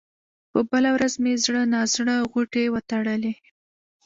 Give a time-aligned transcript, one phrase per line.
[0.51, 3.33] په بله ورځ مې زړه نا زړه غوټې وتړلې.